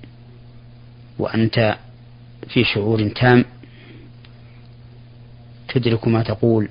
وأنت 1.19 1.77
في 2.49 2.63
شعور 2.63 3.07
تام. 3.07 3.45
تدرك 5.73 6.07
ما 6.07 6.23
تقول 6.23 6.69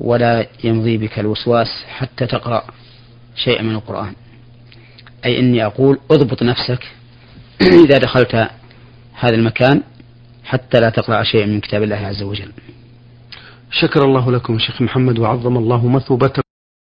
ولا 0.00 0.46
يمضي 0.64 0.96
بك 0.96 1.18
الوسواس 1.18 1.84
حتى 1.88 2.26
تقرأ 2.26 2.64
شيئا 3.36 3.62
من 3.62 3.74
القرآن. 3.74 4.12
أي 5.24 5.40
إني 5.40 5.66
أقول 5.66 5.98
اضبط 6.10 6.42
نفسك 6.42 6.84
إذا 7.84 7.98
دخلت 7.98 8.34
هذا 9.14 9.34
المكان 9.34 9.82
حتى 10.44 10.80
لا 10.80 10.90
تقرأ 10.90 11.22
شيئا 11.22 11.46
من 11.46 11.60
كتاب 11.60 11.82
الله 11.82 11.96
عز 11.96 12.22
وجل. 12.22 12.52
شكر 13.70 14.04
الله 14.04 14.32
لكم 14.32 14.58
شيخ 14.58 14.82
محمد 14.82 15.18
وعظم 15.18 15.56
الله 15.56 15.88
مثوبتكم 15.88 16.47